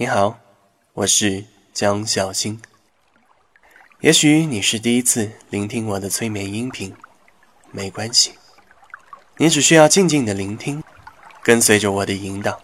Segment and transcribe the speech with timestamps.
[0.00, 0.38] 你好，
[0.94, 1.42] 我是
[1.74, 2.60] 江小新。
[4.00, 6.94] 也许你是第一次聆听我的催眠音频，
[7.72, 8.30] 没关系，
[9.38, 10.80] 你只需要静静的聆听，
[11.42, 12.60] 跟随着我的引导，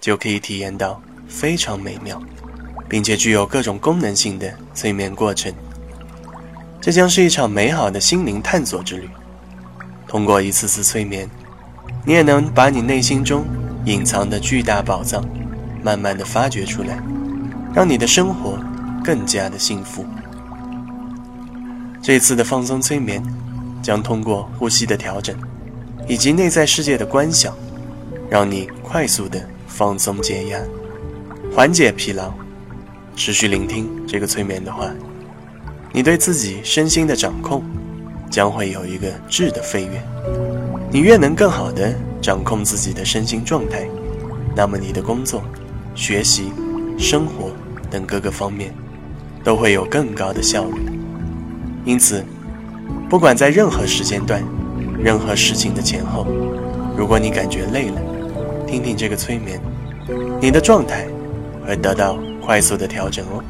[0.00, 2.22] 就可以体验到非常美妙，
[2.88, 5.52] 并且具有各种功能性的催眠过程。
[6.80, 9.10] 这将是一场美好的心灵探索之旅。
[10.06, 11.28] 通过一次次催眠，
[12.06, 13.44] 你也能把你内心中
[13.84, 15.28] 隐藏的巨大宝藏。
[15.82, 16.98] 慢慢的发掘出来，
[17.74, 18.58] 让你的生活
[19.02, 20.04] 更加的幸福。
[22.00, 23.22] 这次的放松催眠
[23.82, 25.36] 将通过呼吸的调整，
[26.08, 27.54] 以及内在世界的观想，
[28.30, 30.58] 让你快速的放松解压，
[31.54, 32.32] 缓解疲劳。
[33.14, 34.90] 持续聆听这个催眠的话，
[35.92, 37.62] 你对自己身心的掌控
[38.30, 40.02] 将会有一个质的飞跃。
[40.90, 43.86] 你越能更好的掌控自己的身心状态，
[44.56, 45.42] 那么你的工作。
[45.94, 46.52] 学习、
[46.98, 47.50] 生活
[47.90, 48.74] 等各个方面，
[49.44, 50.80] 都会有更高的效率。
[51.84, 52.24] 因此，
[53.08, 54.42] 不管在任何时间段、
[54.98, 56.26] 任何事情的前后，
[56.96, 58.00] 如果你感觉累了，
[58.66, 59.60] 听听这个催眠，
[60.40, 61.06] 你的状态
[61.66, 63.42] 会得到快速的调整哦。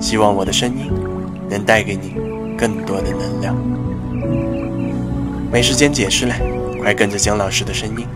[0.00, 0.90] 希望我的声音
[1.50, 2.14] 能带给你
[2.56, 3.56] 更多的能量。
[5.50, 6.34] 没时间解释了，
[6.80, 8.06] 快跟着姜老师的声音，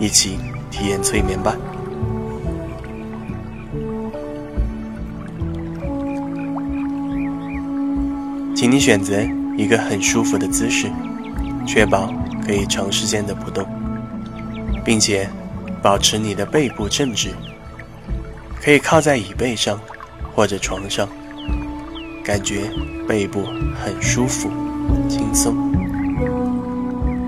[0.00, 0.38] 一起
[0.70, 1.56] 体验催眠吧。
[8.58, 9.22] 请你选择
[9.56, 10.90] 一个很舒服的姿势，
[11.64, 12.12] 确保
[12.44, 13.64] 可以长时间的不动，
[14.84, 15.30] 并且
[15.80, 17.30] 保持你的背部正直。
[18.60, 19.80] 可以靠在椅背上
[20.34, 21.08] 或者床上，
[22.24, 22.62] 感觉
[23.06, 23.44] 背部
[23.80, 24.50] 很舒服、
[25.08, 25.54] 轻松。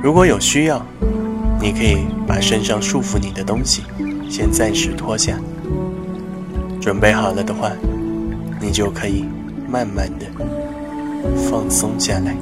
[0.02, 0.84] 如果有需要，
[1.60, 3.84] 你可以把身上束缚你的东西
[4.28, 5.38] 先暂时脱下。
[6.80, 7.70] 准备好了的话，
[8.60, 9.26] 你就可以
[9.68, 10.26] 慢慢的。
[11.48, 12.36] 放松下来，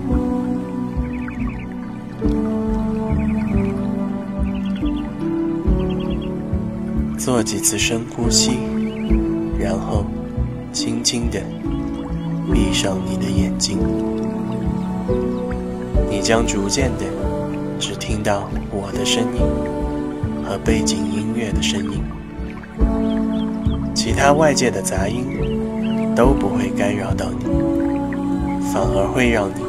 [7.17, 8.59] 做几次深呼吸，
[9.59, 10.05] 然后
[10.73, 11.41] 轻轻的
[12.53, 13.79] 闭上你的眼睛。
[16.11, 17.05] 你将逐渐的
[17.79, 19.41] 只听到我的声音
[20.45, 22.03] 和背景音乐的声音，
[23.95, 25.27] 其他外界的杂音
[26.17, 27.68] 都不会干扰到你。
[28.73, 29.63] 反而会让你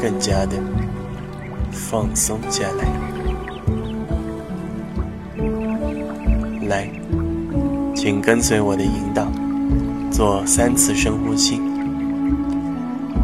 [0.00, 0.56] 更加的
[1.72, 2.84] 放松下来。
[6.68, 6.88] 来，
[7.94, 9.26] 请跟随我的引导，
[10.10, 11.60] 做三次深呼吸。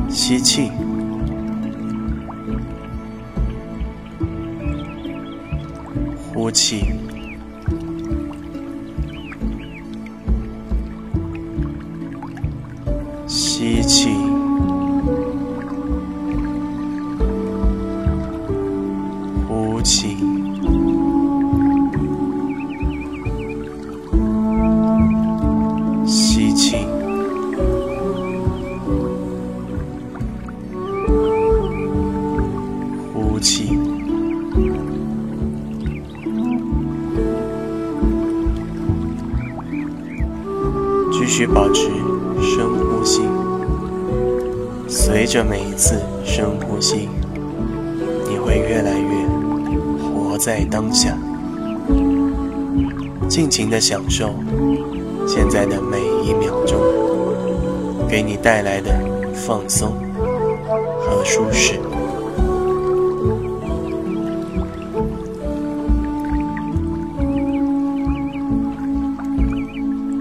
[0.08, 0.70] 吸气，
[6.32, 6.92] 呼气，
[13.26, 14.19] 吸气。
[44.92, 47.08] 随着每一次深呼吸，
[48.28, 49.24] 你会越来越
[50.02, 51.16] 活在当下，
[53.28, 54.34] 尽情的享受
[55.28, 56.80] 现在的每一秒钟，
[58.08, 58.90] 给你带来的
[59.32, 59.92] 放松
[61.00, 61.78] 和舒适。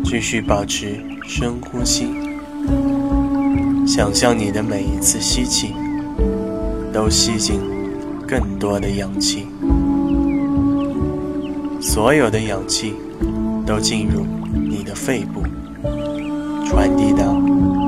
[0.03, 2.07] 继续保持深呼吸，
[3.89, 5.73] 想象你的每一次吸气
[6.93, 7.59] 都吸进
[8.27, 9.47] 更多的氧气，
[11.81, 12.93] 所有的氧气
[13.65, 14.23] 都进入
[14.53, 15.41] 你的肺部，
[16.67, 17.35] 传递到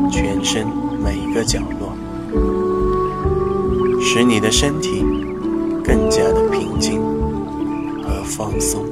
[0.10, 0.66] 全身
[1.06, 1.94] 每一个角落，
[4.02, 5.06] 使你的身体
[5.84, 7.00] 更加的平静
[8.02, 8.84] 和放松。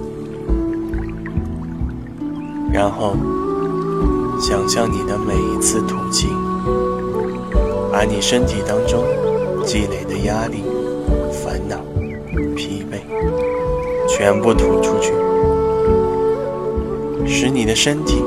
[2.72, 3.16] 然后，
[4.40, 6.28] 想象你的每一次吐气，
[8.00, 9.04] 把你身体当中
[9.66, 10.64] 积累的压力、
[11.34, 11.76] 烦恼、
[12.56, 13.02] 疲惫，
[14.08, 15.12] 全部吐出去，
[17.28, 18.24] 使你的身体，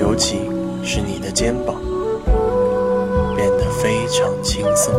[0.00, 0.38] 尤其
[0.82, 1.76] 是你的肩膀，
[3.36, 4.94] 变得非常轻松。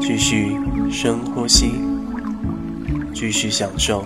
[0.00, 0.56] 继续
[0.90, 1.72] 深呼吸。
[3.12, 4.04] 继续享受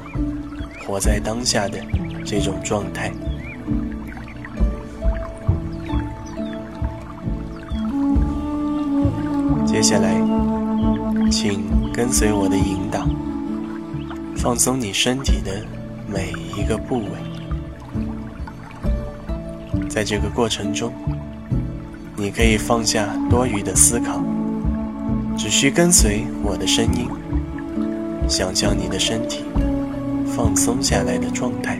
[0.84, 1.78] 活在当下的
[2.24, 3.12] 这种状态。
[9.66, 10.14] 接下来，
[11.30, 13.06] 请跟随我的引导，
[14.36, 15.64] 放松你身体的
[16.06, 17.06] 每一个部位。
[19.88, 20.92] 在这个过程中，
[22.16, 24.22] 你可以放下多余的思考，
[25.36, 27.08] 只需跟随我的声音，
[28.28, 29.44] 想象你的身体
[30.26, 31.78] 放松下来的状态，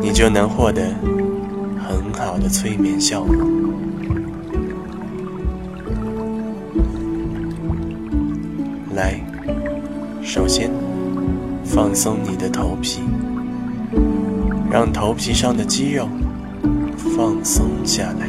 [0.00, 0.82] 你就能获得
[1.78, 3.34] 很好的催眠效果。
[8.94, 9.20] 来，
[10.22, 10.70] 首先
[11.64, 13.00] 放松你的头皮，
[14.70, 16.08] 让头皮上的肌肉
[16.96, 18.28] 放松下来。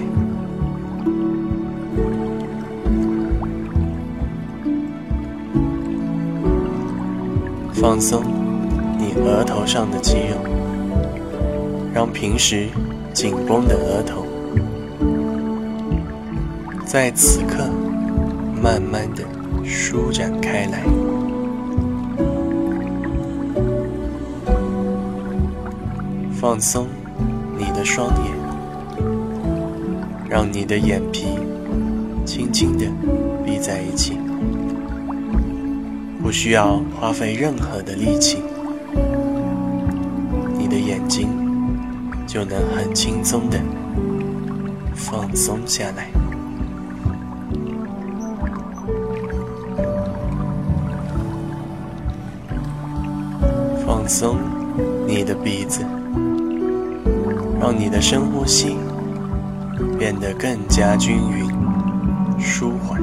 [7.74, 8.21] 放松
[8.98, 10.36] 你额头上的肌肉，
[12.00, 12.69] 让平时
[13.13, 14.25] 紧绷的额头
[16.86, 17.69] 在此刻
[18.63, 19.25] 慢慢的。
[19.66, 20.81] 舒展开来，
[26.31, 26.88] 放松
[27.57, 28.34] 你的双眼，
[30.30, 31.28] 让你的眼皮
[32.25, 32.86] 轻轻地
[33.45, 34.18] 闭在一起，
[36.24, 38.38] 不需要花费任何的力气，
[40.57, 41.28] 你的眼睛
[42.30, 43.60] 就能很轻松的
[44.94, 46.08] 放松下来。
[53.84, 54.38] 放松
[55.08, 55.84] 你的鼻子，
[57.60, 58.78] 让你的深呼吸
[59.98, 61.50] 变得更加均匀、
[62.40, 63.02] 舒缓。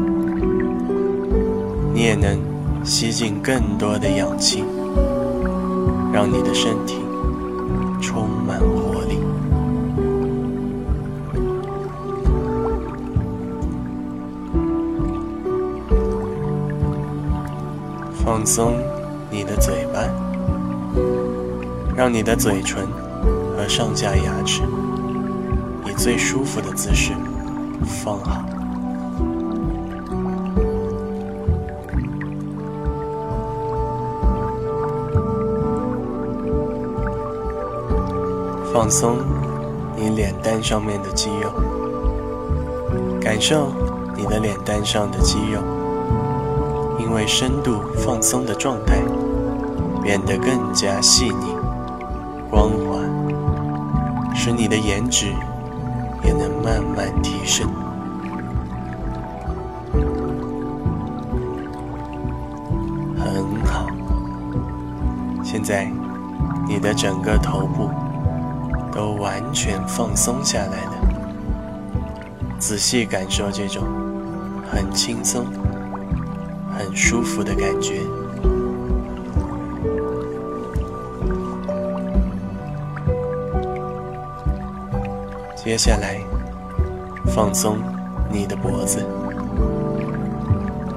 [1.92, 2.38] 你也能
[2.84, 4.62] 吸进更多的氧气，
[6.12, 6.94] 让你的身体
[18.36, 18.74] 放松
[19.30, 20.00] 你的嘴巴。
[21.96, 22.86] 让你的嘴唇
[23.56, 24.60] 和上下牙齿
[25.86, 27.14] 以最舒服的姿势
[27.86, 28.44] 放好，
[38.70, 39.16] 放松
[39.96, 41.50] 你脸蛋上面的肌肉，
[43.18, 43.72] 感受
[44.14, 45.62] 你的脸蛋上的肌肉
[47.16, 49.02] 为深度放松的状态。
[50.02, 51.56] 变得更加细腻、
[52.48, 53.00] 光滑，
[54.32, 55.32] 使你的颜值
[56.22, 57.68] 也能慢慢提升。
[63.18, 63.88] 很好，
[65.42, 65.90] 现在
[66.68, 67.90] 你的整个头部
[68.92, 70.92] 都完全放松下来了。
[72.60, 73.82] 仔细感受这种
[74.70, 75.46] 很轻松、
[76.78, 78.00] 很舒服的感觉。
[85.56, 86.20] 接下来，
[87.34, 87.78] 放松
[88.30, 89.04] 你的脖子，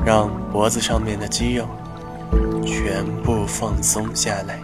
[0.06, 1.66] 让脖子上面的肌肉
[2.64, 4.60] 全部放松下来。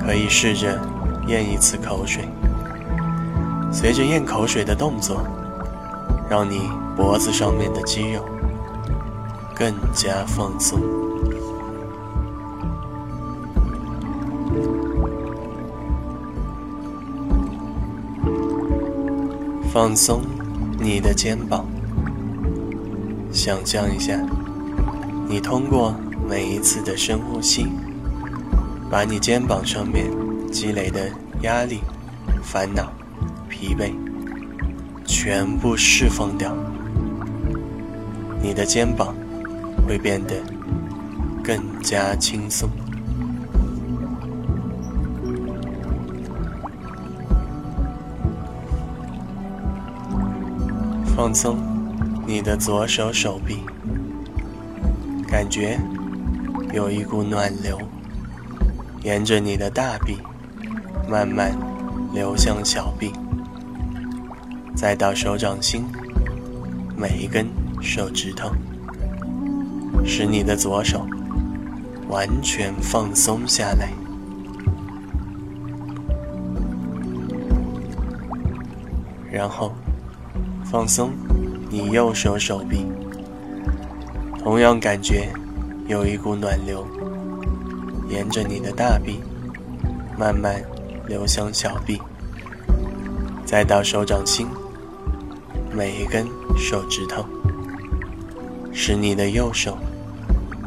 [0.00, 0.80] 可以试着
[1.26, 2.26] 咽一次口水，
[3.70, 5.20] 随着咽口水的动作，
[6.30, 8.24] 让你脖子上面的肌肉
[9.58, 10.78] 更加放松。
[19.72, 20.22] 放松
[20.78, 21.64] 你的肩膀，
[23.32, 24.18] 想象一下，
[25.26, 25.94] 你通过
[26.28, 27.66] 每一次的深呼吸，
[28.90, 30.10] 把你肩膀上面
[30.50, 31.10] 积累的
[31.42, 31.80] 压力、
[32.42, 32.92] 烦恼、
[33.48, 33.92] 疲惫
[35.06, 36.54] 全部释放掉，
[38.42, 39.14] 你的肩膀
[39.86, 40.34] 会变得
[41.44, 42.68] 更加轻松。
[51.16, 51.56] 放松
[52.26, 53.56] 你的左手手臂，
[55.26, 55.78] 感觉
[56.74, 57.80] 有一股暖流
[59.02, 60.18] 沿着你的大臂
[61.08, 61.56] 慢慢
[62.12, 63.12] 流向小臂，
[64.74, 65.86] 再到手掌心
[66.96, 67.46] 每一根
[67.80, 68.50] 手指头，
[70.04, 71.06] 使你的左手
[72.08, 73.92] 完全放松下来，
[79.30, 79.72] 然后。
[80.68, 81.12] 放松
[81.70, 82.84] 你右手手臂，
[84.42, 85.28] 同样感觉
[85.86, 86.84] 有一股暖流，
[88.10, 89.20] 沿着你的大臂，
[90.18, 90.60] 慢慢
[91.06, 92.02] 流向小臂，
[93.44, 94.48] 再到手掌心，
[95.72, 96.26] 每一根
[96.58, 97.24] 手指头，
[98.78, 99.78] 使你的右手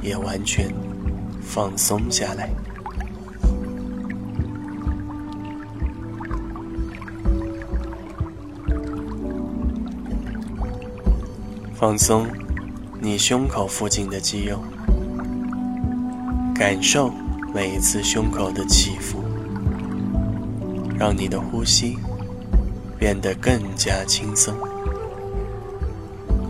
[0.02, 0.68] 也完全
[1.44, 2.50] 放松下来。
[11.76, 12.28] 放松
[13.00, 14.60] 你胸口附近的肌肉，
[16.56, 17.14] 感受
[17.54, 19.24] 每一次胸口的起伏，
[20.98, 21.96] 让你的呼吸
[22.98, 24.54] 变得更加轻松，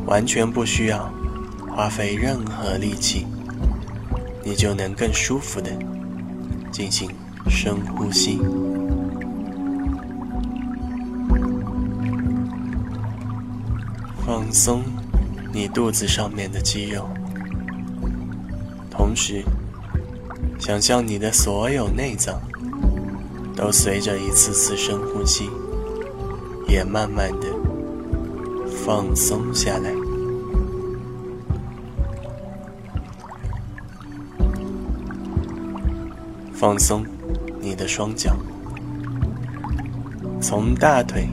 [0.08, 1.12] 完全不需要
[1.80, 3.26] 花费任何力气，
[4.44, 5.72] 你就能更舒服的
[6.74, 7.10] 进行
[7.48, 8.38] 深呼吸，
[14.26, 14.84] 放松。
[15.54, 17.08] 你肚子上面的肌肉，
[18.92, 19.42] 同时
[20.60, 22.42] 想象你的所有内脏
[23.56, 25.50] 都随着一次次深呼吸，
[26.68, 27.48] 也慢慢的
[28.86, 29.99] 放松下来。
[36.60, 37.06] 放松
[37.62, 38.36] 你的双脚，
[40.42, 41.26] 从大腿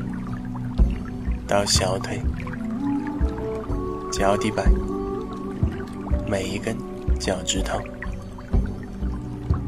[1.49, 2.23] 到小腿。
[4.13, 4.73] 脚底板，
[6.31, 6.77] 每一根
[7.19, 7.81] 脚趾头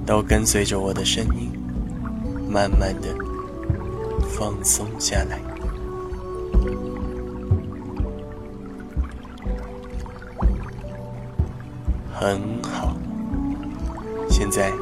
[0.07, 1.51] 都跟随着我的声音，
[2.49, 3.09] 慢慢的
[4.29, 5.41] 放松下来。
[12.15, 12.97] 很好，
[14.31, 14.73] 现在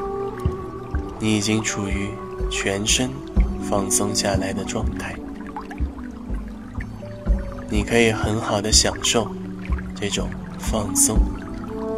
[1.19, 2.11] 你已经处于
[2.51, 3.11] 全身
[3.69, 5.15] 放松下来的状态，
[7.69, 9.27] 你可以很好的享受。
[9.99, 11.17] 这种放松、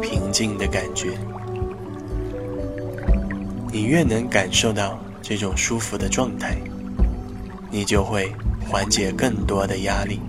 [0.01, 1.17] 平静的感觉，
[3.73, 6.57] 你越能感受到这种舒服的状态，
[7.69, 8.33] 你就会
[8.65, 10.21] 缓解更多的压力，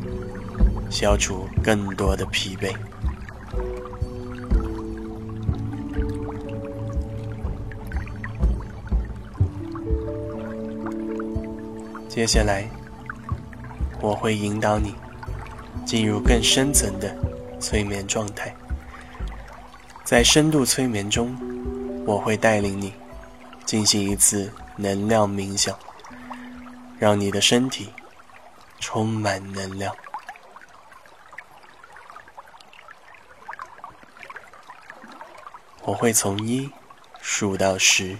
[0.90, 2.74] 消除更多的疲惫。
[12.20, 12.68] 接下来，
[13.98, 14.94] 我会引导你
[15.86, 17.16] 进入更深层的。
[17.58, 18.54] 催眠状态，
[20.04, 21.34] 在深度催眠中，
[22.06, 22.92] 我会带领你
[23.64, 25.78] 进行一次能量冥想，
[26.98, 27.90] 让你的身体
[28.78, 29.96] 充满能量。
[35.84, 36.70] 我会从一
[37.22, 38.18] 数到十，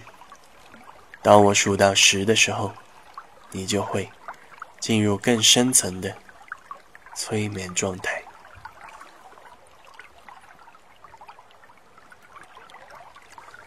[1.21, 2.73] 当我数到十的时候，
[3.51, 4.09] 你就会
[4.79, 6.17] 进入更深层的
[7.15, 8.23] 催眠状态。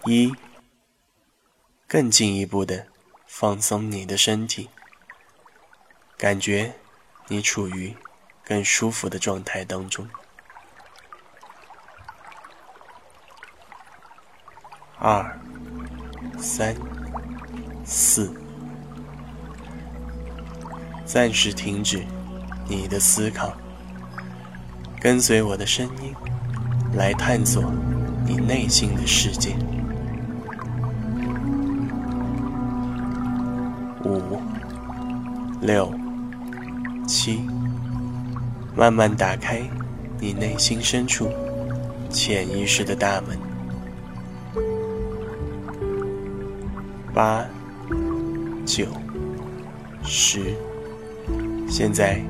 [0.07, 0.35] 一，
[1.87, 2.89] 更进一步的
[3.27, 4.69] 放松你的身体，
[6.19, 6.75] 感觉
[7.29, 7.97] 你处于
[8.45, 10.07] 更舒服的状态当中。
[14.99, 15.39] 二，
[16.39, 16.77] 三，
[17.87, 18.44] 四，
[21.15, 22.05] 暂时停止
[22.69, 23.53] 你的思考，
[25.01, 26.13] 跟随我的声音
[26.97, 27.63] 来探索
[28.27, 29.55] 你内心的世界。
[34.05, 34.41] 五、
[35.61, 35.95] 六、
[37.07, 37.49] 七，
[38.75, 39.63] 慢慢打开
[40.19, 41.31] 你内心深处
[42.11, 43.39] 潜意识的大门。
[47.15, 47.45] 八、
[48.67, 48.89] 九、
[50.03, 50.57] 十，
[51.69, 52.21] 现在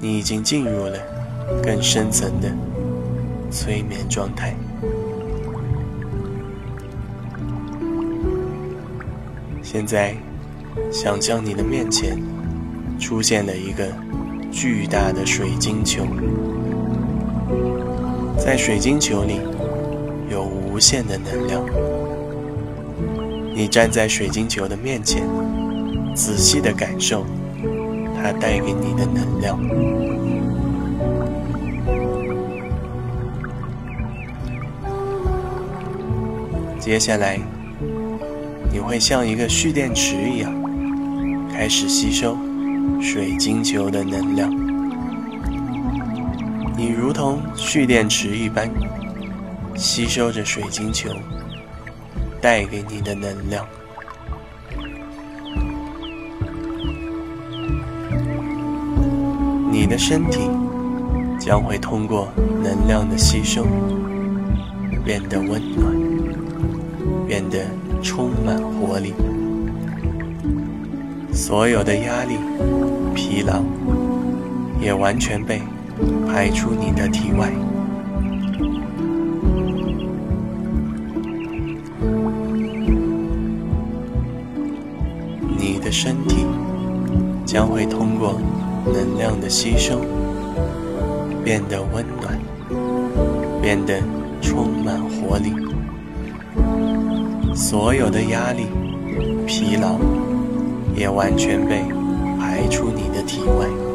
[0.00, 0.98] 你已经进入了
[1.62, 2.50] 更深层的
[3.50, 4.54] 催眠状态。
[9.62, 10.14] 现在。
[10.92, 12.16] 想象你的面前
[12.98, 13.88] 出现了一个
[14.52, 16.06] 巨大的水晶球，
[18.38, 19.40] 在水晶球里
[20.30, 21.64] 有无限的能量。
[23.52, 25.28] 你站在水晶球的面前，
[26.14, 27.26] 仔细的感受
[28.22, 29.58] 它带给你的能量。
[36.78, 37.38] 接下来，
[38.72, 40.52] 你会像一个蓄电池一样。
[41.52, 42.36] 开始吸收
[43.02, 44.50] 水晶球的能量，
[46.76, 48.70] 你如同蓄电池一般，
[49.76, 51.10] 吸收着水晶球
[52.40, 53.66] 带给你的能量。
[59.70, 60.50] 你的身体
[61.38, 62.28] 将会通过
[62.62, 63.64] 能量的吸收，
[65.04, 65.94] 变得温暖，
[67.26, 67.58] 变得
[68.02, 69.14] 充满活力。
[71.32, 72.36] 所有的压力、
[73.14, 73.62] 疲劳
[74.80, 75.62] 也完全被
[76.26, 77.50] 排出你的体外。
[85.56, 86.44] 你的身体
[87.46, 88.34] 将会通过
[88.86, 90.00] 能量的吸收，
[91.44, 92.38] 变得温暖，
[93.60, 94.00] 变得
[94.40, 95.52] 充满活力。
[97.54, 98.66] 所有的压力、
[99.46, 99.98] 疲劳。
[100.96, 101.82] 也完全被
[102.38, 103.89] 排出你的体外。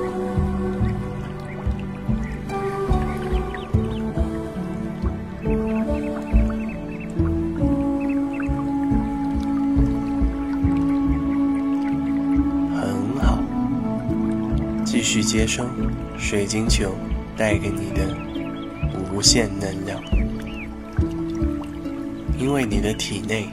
[15.25, 15.63] 接收
[16.20, 16.91] 水晶球
[17.36, 18.15] 带给你的
[19.12, 20.00] 无限能量，
[22.39, 23.50] 因为你的体内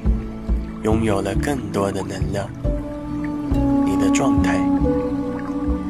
[0.85, 2.47] 拥有了更多的能量。
[3.87, 4.61] 你的状态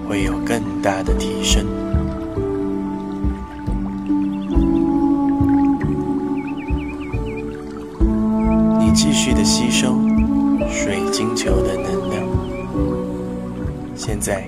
[0.09, 1.67] 会有更大的提升。
[8.79, 9.99] 你继续的吸收
[10.71, 12.23] 水晶球的能量，
[13.97, 14.45] 现在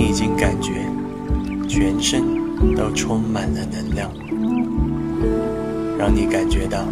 [0.00, 0.86] 你已经感觉
[1.68, 2.22] 全身
[2.74, 4.10] 都充满了能量，
[5.98, 6.86] 让你感觉到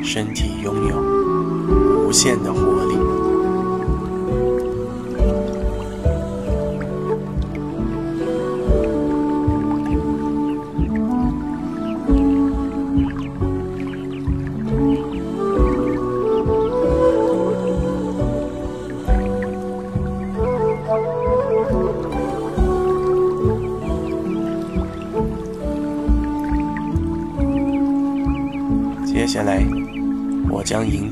[0.00, 3.13] 身体拥有无限的活力。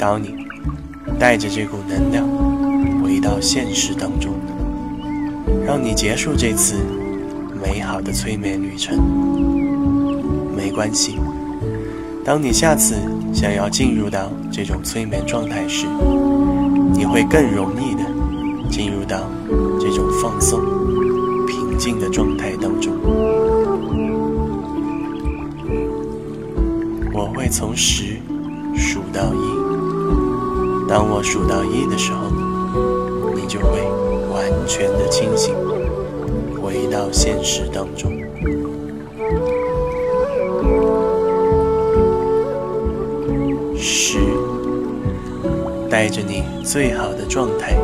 [0.02, 0.34] 将引导你，
[1.16, 2.26] 带着这股能量
[3.00, 4.32] 回到现实当中，
[5.64, 6.74] 让你结束这次
[7.62, 8.98] 美好的催眠旅程。
[10.56, 11.20] 没关系，
[12.24, 12.96] 当你下次
[13.32, 15.86] 想要进入到这种催眠状态时，
[16.92, 18.02] 你会更容易的
[18.68, 19.30] 进入到
[19.78, 20.60] 这种放松、
[21.46, 22.92] 平静的状态当中。
[27.14, 28.16] 我会从十
[28.74, 29.61] 数到一，
[30.92, 32.28] 当我数到一的时候，
[33.34, 33.80] 你就会
[34.30, 35.54] 完全的清醒，
[36.60, 38.12] 回到现实当中。
[43.74, 44.18] 十，
[45.88, 47.74] 带着你最好的状态，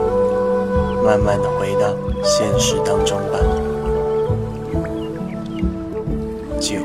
[1.03, 3.39] 慢慢的回到现实当中吧。
[6.61, 6.77] 九，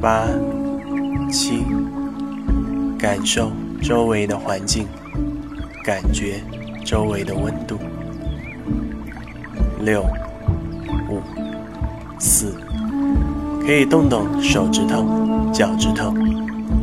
[0.00, 0.26] 八。
[1.30, 1.64] 七，
[2.98, 3.50] 感受
[3.86, 4.88] 周围的环境，
[5.84, 6.42] 感觉
[6.84, 7.78] 周围的温度。
[9.78, 10.04] 六，
[11.08, 11.20] 五，
[12.18, 12.52] 四，
[13.64, 15.06] 可以动动手指头、
[15.52, 16.12] 脚趾头，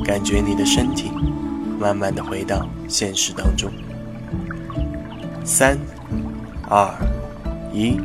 [0.06, 1.12] 感觉你的身体
[1.78, 3.70] 慢慢的回到现实当中。
[5.44, 5.78] 三，
[6.70, 6.90] 二，
[7.74, 8.00] 一，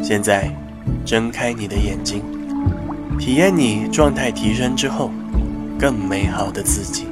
[0.00, 0.48] 现在
[1.04, 2.22] 睁开你的眼睛，
[3.18, 5.10] 体验你状态提升之后。
[5.76, 7.08] 更美好的自己。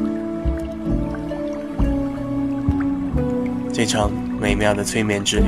[3.81, 5.47] 这场美妙的催眠之旅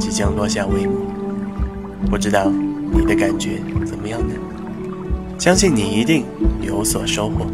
[0.00, 1.06] 即将落下帷幕，
[2.10, 2.50] 不知道
[2.90, 4.34] 你的感觉怎么样呢？
[5.38, 6.24] 相信你一定
[6.60, 7.46] 有所收获。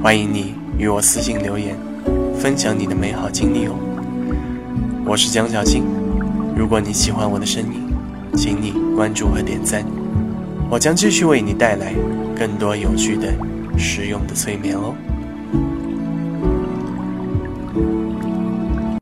[0.00, 1.76] 欢迎你与我私信留言，
[2.38, 3.74] 分享你的美好经历哦。
[5.04, 5.82] 我是江小青，
[6.56, 7.82] 如果你喜欢我的声音，
[8.36, 9.84] 请你关注和点赞，
[10.70, 11.92] 我将继续为你带来
[12.38, 13.34] 更多有趣的。
[13.76, 14.94] 实用的催眠哦。